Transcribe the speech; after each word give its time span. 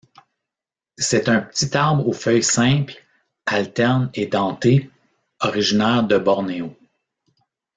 C'est 0.97 1.29
un 1.29 1.41
petit 1.41 1.77
arbre 1.77 2.07
aux 2.07 2.11
feuilles 2.11 2.41
simples, 2.41 2.95
alternes 3.45 4.09
et 4.15 4.25
dentées, 4.25 4.89
originaire 5.39 6.03
de 6.03 6.17
Bornéo. 6.17 6.75